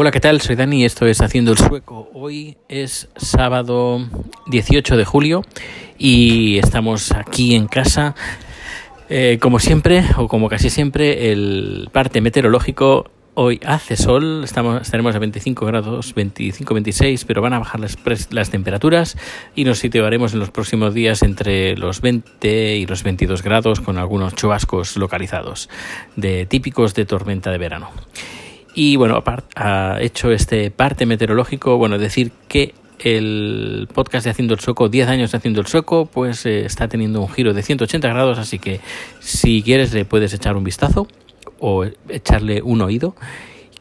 Hola, 0.00 0.12
¿qué 0.12 0.20
tal? 0.20 0.40
Soy 0.40 0.54
Dani 0.54 0.82
y 0.82 0.84
esto 0.84 1.06
es 1.06 1.20
Haciendo 1.20 1.50
el 1.50 1.58
Sueco. 1.58 2.08
Hoy 2.14 2.56
es 2.68 3.08
sábado 3.16 4.08
18 4.46 4.96
de 4.96 5.04
julio 5.04 5.42
y 5.98 6.58
estamos 6.58 7.10
aquí 7.10 7.56
en 7.56 7.66
casa. 7.66 8.14
Eh, 9.08 9.38
como 9.42 9.58
siempre, 9.58 10.04
o 10.16 10.28
como 10.28 10.48
casi 10.48 10.70
siempre, 10.70 11.32
el 11.32 11.88
parte 11.90 12.20
meteorológico 12.20 13.10
Hoy 13.40 13.60
hace 13.64 13.96
sol, 13.96 14.42
estamos, 14.42 14.82
estaremos 14.82 15.14
a 15.14 15.20
25 15.20 15.64
grados, 15.64 16.12
25, 16.12 16.74
26, 16.74 17.24
pero 17.24 17.40
van 17.40 17.52
a 17.52 17.60
bajar 17.60 17.78
las, 17.78 17.96
las 18.30 18.50
temperaturas 18.50 19.16
y 19.54 19.62
nos 19.62 19.78
situaremos 19.78 20.32
en 20.32 20.40
los 20.40 20.50
próximos 20.50 20.92
días 20.92 21.22
entre 21.22 21.76
los 21.76 22.00
20 22.00 22.74
y 22.74 22.86
los 22.86 23.04
22 23.04 23.44
grados 23.44 23.80
con 23.80 23.96
algunos 23.96 24.34
chubascos 24.34 24.96
localizados, 24.96 25.68
de 26.16 26.46
típicos 26.46 26.94
de 26.94 27.04
tormenta 27.04 27.52
de 27.52 27.58
verano. 27.58 27.90
Y 28.80 28.94
bueno, 28.94 29.20
ha 29.56 29.98
hecho 30.00 30.30
este 30.30 30.70
parte 30.70 31.04
meteorológico, 31.04 31.76
bueno, 31.78 31.98
decir 31.98 32.30
que 32.46 32.74
el 33.00 33.88
podcast 33.92 34.22
de 34.22 34.30
Haciendo 34.30 34.54
el 34.54 34.60
Sueco, 34.60 34.88
10 34.88 35.08
años 35.08 35.32
de 35.32 35.38
Haciendo 35.38 35.60
el 35.60 35.66
Sueco, 35.66 36.06
pues 36.06 36.46
eh, 36.46 36.64
está 36.64 36.86
teniendo 36.86 37.20
un 37.20 37.28
giro 37.28 37.52
de 37.54 37.64
180 37.64 38.06
grados, 38.06 38.38
así 38.38 38.60
que 38.60 38.78
si 39.18 39.64
quieres 39.64 39.92
le 39.94 40.04
puedes 40.04 40.32
echar 40.32 40.56
un 40.56 40.62
vistazo 40.62 41.08
o 41.58 41.86
echarle 42.08 42.62
un 42.62 42.80
oído 42.80 43.16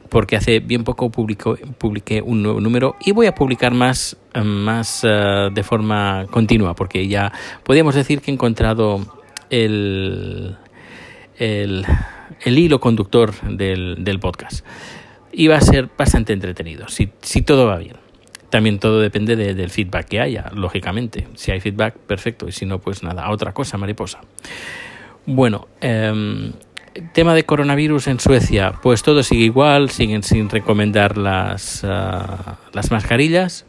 porque 0.09 0.36
hace 0.36 0.62
bien 0.62 0.84
poco 0.84 1.11
publico, 1.11 1.55
publiqué 1.77 2.23
un 2.23 2.41
nuevo 2.41 2.59
número 2.59 2.95
y 3.00 3.11
voy 3.11 3.27
a 3.27 3.36
publicar 3.36 3.75
más, 3.75 4.17
más 4.44 5.03
uh, 5.03 5.53
de 5.53 5.61
forma 5.61 6.25
continua 6.31 6.73
porque 6.73 7.08
ya 7.08 7.31
podríamos 7.64 7.94
decir 7.94 8.20
que 8.20 8.31
he 8.31 8.34
encontrado 8.34 9.05
el, 9.52 10.58
el, 11.38 11.86
el 12.41 12.58
hilo 12.58 12.80
conductor 12.80 13.34
del, 13.41 14.04
del, 14.04 14.20
podcast 14.20 14.66
y 15.31 15.48
va 15.48 15.58
a 15.58 15.62
ser 15.62 15.90
bastante 15.98 16.34
entretenido 16.34 16.88
si, 16.88 17.09
si 17.22 17.41
todo 17.41 17.66
va 17.67 17.77
bien. 17.77 17.95
También 18.50 18.80
todo 18.80 19.02
depende 19.02 19.36
de, 19.36 19.53
del 19.53 19.70
feedback 19.70 20.08
que 20.08 20.22
haya, 20.22 20.50
lógicamente. 20.53 21.28
Si 21.36 21.52
hay 21.52 21.59
feedback, 21.59 21.98
perfecto. 21.98 22.48
Y 22.48 22.53
si 22.53 22.66
no, 22.66 22.80
pues 22.80 23.03
nada, 23.03 23.30
otra 23.30 23.53
cosa, 23.53 23.78
mariposa. 23.78 24.22
Bueno, 25.25 25.67
eh, 25.81 26.53
tema 27.14 27.36
de 27.36 27.45
coronavirus 27.45 28.08
en 28.08 28.20
Suecia, 28.20 28.73
pues 28.81 29.03
todo 29.03 29.23
sigue 29.23 29.45
igual, 29.45 29.89
siguen 29.89 30.23
sin 30.23 30.50
recomendar 30.50 31.17
las, 31.17 31.83
uh, 31.83 32.55
las 32.73 32.92
mascarillas, 32.92 33.66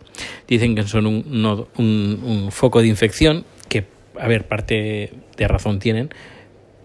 dicen 0.47 0.75
que 0.75 0.83
son 0.84 1.06
un, 1.06 1.67
un, 1.77 2.20
un, 2.25 2.53
foco 2.53 2.81
de 2.81 2.89
infección, 2.89 3.45
que, 3.69 3.86
a 4.19 4.27
ver, 4.29 4.47
parte 4.47 5.12
de 5.36 5.48
razón 5.48 5.79
tienen, 5.79 6.11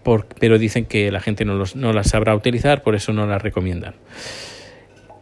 por, 0.04 0.26
pero 0.38 0.58
dicen 0.58 0.84
que 0.84 1.10
la 1.10 1.20
gente 1.20 1.44
no, 1.44 1.54
los, 1.54 1.74
no 1.74 1.92
las 1.92 2.10
sabrá 2.10 2.36
utilizar, 2.36 2.82
por 2.82 2.94
eso 2.94 3.12
no 3.12 3.26
las 3.26 3.42
recomiendan. 3.42 3.94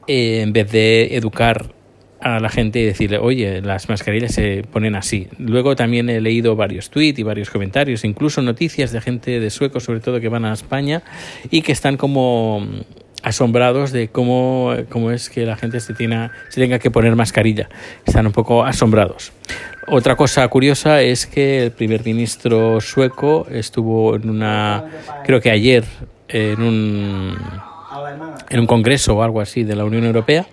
Eh, 0.07 0.41
en 0.43 0.53
vez 0.53 0.71
de 0.71 1.17
educar 1.17 1.73
a 2.21 2.39
la 2.39 2.49
gente 2.49 2.81
y 2.81 2.85
decirle, 2.85 3.19
oye, 3.19 3.63
las 3.63 3.89
mascarillas 3.89 4.33
se 4.33 4.65
ponen 4.71 4.95
así. 4.95 5.29
Luego 5.39 5.75
también 5.75 6.09
he 6.09 6.21
leído 6.21 6.55
varios 6.55 6.91
tweets 6.91 7.19
y 7.19 7.23
varios 7.23 7.51
comentarios, 7.51 8.05
incluso 8.05 8.43
noticias 8.43 8.93
de 8.93 9.01
gente 9.01 9.41
de 9.41 9.51
suecos, 9.51 9.85
sobre 9.85 10.01
todo 10.01 10.21
que 10.21 10.29
van 10.29 10.45
a 10.45 10.53
España 10.53 11.03
y 11.51 11.63
que 11.63 11.73
están 11.73 11.97
como 11.97 12.67
asombrados 13.23 13.93
de 13.93 14.09
cómo, 14.09 14.75
cómo 14.89 15.11
es 15.11 15.31
que 15.31 15.47
la 15.47 15.57
gente 15.57 15.81
se, 15.81 15.95
tiene, 15.95 16.31
se 16.49 16.61
tenga 16.61 16.79
que 16.79 16.91
poner 16.91 17.17
mascarilla. 17.17 17.69
Están 18.05 18.27
un 18.27 18.33
poco 18.33 18.65
asombrados. 18.65 19.33
Otra 19.89 20.17
cosa 20.17 20.47
curiosa 20.49 21.03
es 21.03 21.27
que 21.27 21.65
el 21.65 21.71
primer 21.73 22.05
ministro 22.05 22.81
sueco 22.81 23.47
estuvo 23.51 24.15
en 24.15 24.31
una, 24.31 24.85
creo 25.25 25.41
que 25.41 25.51
ayer, 25.51 25.85
en 26.29 26.63
un, 26.63 27.37
en 28.49 28.61
un 28.61 28.67
congreso 28.67 29.17
o 29.17 29.23
algo 29.23 29.41
así 29.41 29.65
de 29.65 29.75
la 29.75 29.85
Unión 29.85 30.05
Europea 30.05 30.47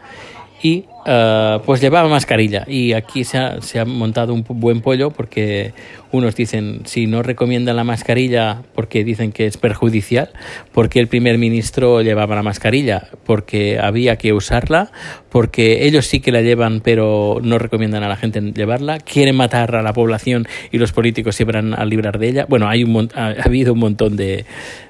y 0.62 0.86
uh, 1.06 1.62
pues 1.66 1.82
llevaba 1.82 2.10
mascarilla. 2.10 2.66
Y 2.68 2.94
aquí 2.94 3.24
se 3.24 3.38
ha, 3.38 3.62
se 3.62 3.80
ha, 3.80 3.86
montado 3.86 4.34
un 4.34 4.44
buen 4.48 4.82
pollo 4.82 5.12
porque 5.12 5.74
unos 6.12 6.36
dicen 6.36 6.82
si 6.86 7.06
no 7.08 7.22
recomiendan 7.22 7.76
la 7.76 7.84
mascarilla 7.84 8.64
porque 8.74 9.04
dicen 9.04 9.32
que 9.32 9.46
es 9.46 9.58
perjudicial 9.58 10.32
porque 10.72 11.00
el 11.00 11.08
primer 11.08 11.38
ministro 11.38 12.02
llevaba 12.02 12.36
la 12.36 12.42
mascarilla 12.42 13.10
porque 13.26 13.80
había 13.80 14.16
que 14.16 14.34
usarla 14.34 14.92
porque 15.30 15.86
ellos 15.86 16.08
sí 16.08 16.20
que 16.20 16.32
la 16.32 16.42
llevan 16.42 16.82
pero 16.82 17.40
no 17.44 17.60
recomiendan 17.60 18.04
a 18.04 18.10
la 18.10 18.16
gente 18.16 18.42
llevarla. 18.42 19.00
Quieren 19.00 19.36
matar 19.36 19.76
a 19.76 19.82
la 19.82 19.94
población 19.94 20.48
y 20.72 20.78
los 20.78 20.92
políticos 20.92 21.36
se 21.36 21.46
van 21.46 21.74
a 21.74 21.86
librar 21.86 22.20
de 22.20 22.30
ella. 22.30 22.46
Bueno 22.50 22.68
hay 22.68 22.84
un 22.84 23.10
ha, 23.16 23.28
ha 23.28 23.44
habido 23.44 23.74
un 23.74 23.80
montón 23.80 24.18
de, 24.18 24.46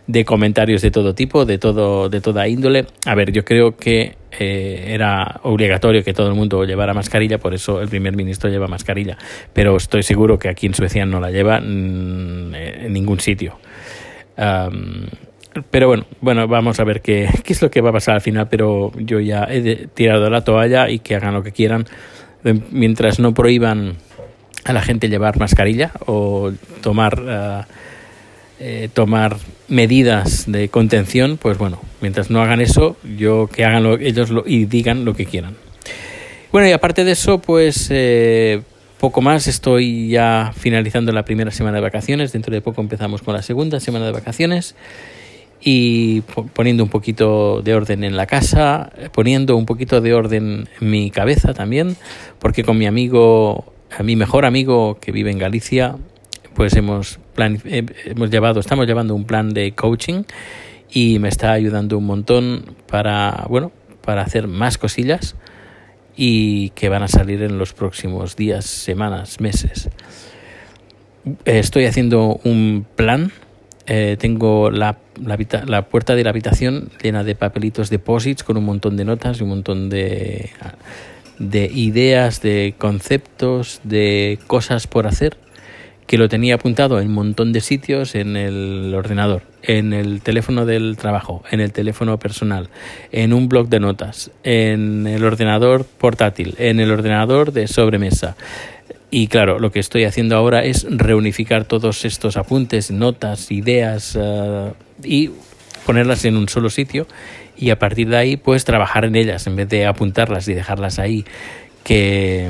de 0.07 0.25
comentarios 0.25 0.81
de 0.81 0.89
todo 0.89 1.13
tipo 1.13 1.45
de 1.45 1.57
todo 1.57 2.09
de 2.09 2.21
toda 2.21 2.47
índole. 2.47 2.85
A 3.05 3.13
ver 3.15 3.31
yo 3.31 3.45
creo 3.45 3.75
que 3.75 4.18
eh, 4.37 4.85
era 4.87 5.39
obligatorio 5.43 6.03
que 6.03 6.13
todo 6.13 6.27
el 6.27 6.35
mundo 6.35 6.63
llevara 6.63 6.93
mascarilla, 6.93 7.37
por 7.37 7.53
eso 7.53 7.81
el 7.81 7.89
primer 7.89 8.15
ministro 8.15 8.49
lleva 8.49 8.67
mascarilla. 8.67 9.17
Pero 9.53 9.77
estoy 9.77 10.03
seguro 10.03 10.37
que 10.37 10.49
aquí 10.49 10.67
en 10.67 10.73
Suecia 10.73 11.05
no 11.05 11.19
la 11.19 11.31
lleva 11.31 11.59
mm, 11.59 12.55
en 12.55 12.93
ningún 12.93 13.19
sitio. 13.19 13.57
Pero 15.71 15.87
bueno, 15.87 16.05
bueno, 16.21 16.47
vamos 16.47 16.79
a 16.79 16.83
ver 16.83 17.01
qué, 17.03 17.29
es 17.45 17.61
lo 17.61 17.69
que 17.69 17.81
va 17.81 17.89
a 17.89 17.93
pasar 17.93 18.15
al 18.15 18.21
final, 18.21 18.47
pero 18.49 18.91
yo 18.97 19.19
ya 19.19 19.47
he 19.49 19.87
tirado 19.87 20.29
la 20.29 20.43
toalla 20.43 20.89
y 20.89 20.99
que 20.99 21.15
hagan 21.15 21.33
lo 21.33 21.43
que 21.43 21.51
quieran. 21.51 21.85
Mientras 22.71 23.19
no 23.19 23.33
prohíban 23.33 23.95
a 24.63 24.73
la 24.73 24.81
gente 24.81 25.09
llevar 25.09 25.39
mascarilla 25.39 25.91
o 26.05 26.51
tomar... 26.81 27.19
Uh, 27.19 27.63
eh, 28.61 28.89
tomar 28.93 29.37
medidas 29.69 30.43
de 30.51 30.67
contención, 30.67 31.37
pues 31.37 31.57
bueno, 31.57 31.79
mientras 32.01 32.29
no 32.29 32.41
hagan 32.41 32.61
eso, 32.61 32.97
yo 33.17 33.47
que 33.47 33.65
hagan 33.65 33.83
lo, 33.83 33.97
ellos 33.97 34.29
lo, 34.29 34.43
y 34.45 34.65
digan 34.65 35.05
lo 35.05 35.13
que 35.13 35.25
quieran. 35.25 35.55
Bueno, 36.51 36.67
y 36.67 36.71
aparte 36.71 37.03
de 37.03 37.11
eso, 37.11 37.39
pues 37.39 37.89
eh, 37.91 38.61
poco 38.99 39.21
más, 39.21 39.47
estoy 39.47 40.09
ya 40.09 40.51
finalizando 40.57 41.11
la 41.11 41.23
primera 41.23 41.51
semana 41.51 41.75
de 41.75 41.81
vacaciones, 41.81 42.33
dentro 42.33 42.53
de 42.53 42.61
poco 42.61 42.81
empezamos 42.81 43.21
con 43.21 43.33
la 43.33 43.41
segunda 43.41 43.79
semana 43.79 44.05
de 44.05 44.11
vacaciones. 44.11 44.75
Y 45.61 46.21
poniendo 46.53 46.83
un 46.83 46.89
poquito 46.89 47.61
de 47.61 47.75
orden 47.75 48.05
en 48.05 48.15
la 48.15 48.25
casa, 48.25 48.91
poniendo 49.11 49.57
un 49.57 49.65
poquito 49.65 49.99
de 49.99 50.13
orden 50.13 50.69
en 50.79 50.89
mi 50.89 51.11
cabeza 51.11 51.53
también, 51.53 51.97
porque 52.39 52.63
con 52.63 52.77
mi 52.77 52.87
amigo, 52.87 53.73
a 53.97 54.01
mi 54.03 54.15
mejor 54.15 54.45
amigo 54.45 54.97
que 55.01 55.11
vive 55.11 55.31
en 55.31 55.37
Galicia, 55.37 55.97
pues 56.53 56.75
hemos, 56.75 57.19
plan, 57.35 57.61
eh, 57.65 57.85
hemos 58.05 58.31
llevado, 58.31 58.61
estamos 58.61 58.87
llevando 58.87 59.15
un 59.15 59.25
plan 59.25 59.53
de 59.53 59.73
coaching 59.73 60.23
y 60.91 61.19
me 61.19 61.29
está 61.29 61.51
ayudando 61.51 61.97
un 61.97 62.05
montón 62.05 62.75
para, 62.87 63.45
bueno, 63.49 63.71
para 64.03 64.21
hacer 64.21 64.47
más 64.47 64.77
cosillas 64.77 65.35
y 66.15 66.71
que 66.71 66.89
van 66.89 67.03
a 67.03 67.07
salir 67.07 67.43
en 67.43 67.57
los 67.57 67.73
próximos 67.73 68.35
días, 68.35 68.65
semanas, 68.65 69.39
meses. 69.39 69.89
Estoy 71.45 71.85
haciendo 71.85 72.39
un 72.43 72.85
plan. 72.95 73.31
Eh, 73.87 74.17
tengo 74.19 74.69
la, 74.69 74.97
la, 75.23 75.37
la, 75.65 75.81
puerta 75.87 76.15
de 76.15 76.23
la 76.23 76.29
habitación 76.29 76.89
llena 77.01 77.23
de 77.23 77.35
papelitos 77.35 77.89
deposits 77.89 78.43
con 78.43 78.57
un 78.57 78.65
montón 78.65 78.97
de 78.97 79.05
notas 79.05 79.39
y 79.39 79.43
un 79.43 79.49
montón 79.49 79.89
de, 79.89 80.51
de 81.39 81.65
ideas, 81.73 82.41
de 82.41 82.75
conceptos, 82.77 83.81
de 83.83 84.37
cosas 84.45 84.85
por 84.85 85.07
hacer 85.07 85.37
que 86.09 86.17
lo 86.17 86.27
tenía 86.27 86.55
apuntado 86.55 86.99
en 86.99 87.09
un 87.09 87.13
montón 87.13 87.53
de 87.53 87.61
sitios 87.61 88.15
en 88.15 88.35
el 88.35 88.95
ordenador, 88.95 89.43
en 89.61 89.93
el 89.93 90.21
teléfono 90.21 90.65
del 90.65 90.97
trabajo, 90.97 91.43
en 91.51 91.59
el 91.59 91.71
teléfono 91.71 92.17
personal, 92.17 92.69
en 93.11 93.31
un 93.31 93.47
blog 93.47 93.69
de 93.69 93.79
notas, 93.79 94.31
en 94.43 95.05
el 95.05 95.23
ordenador 95.23 95.85
portátil, 95.85 96.55
en 96.57 96.79
el 96.79 96.89
ordenador 96.89 97.51
de 97.51 97.67
sobremesa. 97.67 98.35
Y 99.11 99.27
claro, 99.27 99.59
lo 99.59 99.71
que 99.71 99.79
estoy 99.79 100.05
haciendo 100.05 100.35
ahora 100.35 100.63
es 100.63 100.87
reunificar 100.89 101.65
todos 101.65 102.03
estos 102.05 102.37
apuntes, 102.37 102.89
notas, 102.89 103.51
ideas 103.51 104.15
uh, 104.15 104.73
y 105.03 105.29
ponerlas 105.85 106.25
en 106.25 106.37
un 106.37 106.49
solo 106.49 106.71
sitio 106.71 107.05
y 107.55 107.69
a 107.69 107.77
partir 107.77 108.09
de 108.09 108.17
ahí 108.17 108.35
pues 108.35 108.65
trabajar 108.65 109.05
en 109.05 109.15
ellas 109.15 109.45
en 109.45 109.55
vez 109.55 109.69
de 109.69 109.85
apuntarlas 109.85 110.47
y 110.47 110.55
dejarlas 110.55 110.97
ahí 110.97 111.23
que 111.83 112.49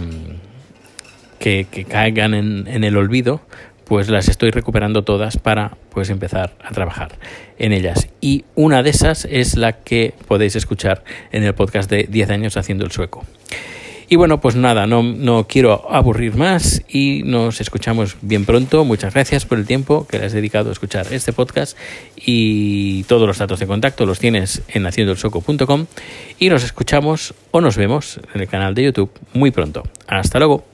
que, 1.40 1.66
caigan 1.90 2.34
en, 2.34 2.68
en, 2.68 2.84
el 2.84 2.98
olvido, 2.98 3.42
pues 3.86 4.10
las 4.10 4.28
estoy 4.28 4.52
recuperando 4.52 5.04
todas 5.04 5.38
para 5.38 5.78
pues 5.90 6.10
empezar 6.10 6.54
a 6.64 6.72
trabajar 6.72 7.18
en 7.58 7.74
ellas. 7.74 8.10
Y 8.22 8.46
una 8.56 8.84
de 8.84 8.92
esas 8.92 9.26
es 9.26 9.56
la 9.56 9.74
que 9.82 10.14
podéis 10.28 10.56
escuchar 10.56 11.04
en 11.32 11.44
el 11.44 11.54
podcast 11.54 11.90
de 11.90 12.04
10 12.10 12.30
años 12.30 12.58
haciendo 12.58 12.86
el 12.86 12.92
sueco. 12.92 13.26
Y 14.12 14.16
bueno, 14.16 14.42
pues 14.42 14.56
nada, 14.56 14.88
no, 14.88 15.04
no 15.04 15.46
quiero 15.48 15.92
aburrir 15.92 16.36
más 16.36 16.82
y 16.90 17.22
nos 17.26 17.62
escuchamos 17.62 18.18
bien 18.22 18.44
pronto. 18.44 18.84
Muchas 18.84 19.14
gracias 19.14 19.46
por 19.46 19.60
el 19.60 19.68
tiempo 19.68 20.08
que 20.08 20.18
le 20.18 20.26
has 20.26 20.34
dedicado 20.34 20.70
a 20.70 20.72
escuchar 20.72 21.06
este 21.14 21.32
podcast 21.32 21.78
y 22.16 23.04
todos 23.04 23.28
los 23.28 23.38
datos 23.38 23.60
de 23.60 23.68
contacto 23.68 24.08
los 24.08 24.18
tienes 24.18 24.64
en 24.70 24.88
haciendoelsoco.com 24.88 25.86
y 26.40 26.50
nos 26.50 26.64
escuchamos 26.64 27.36
o 27.52 27.62
nos 27.62 27.78
vemos 27.78 28.20
en 28.34 28.42
el 28.42 28.48
canal 28.48 28.74
de 28.74 28.86
YouTube 28.86 29.12
muy 29.34 29.52
pronto. 29.52 29.84
Hasta 30.08 30.40
luego. 30.40 30.69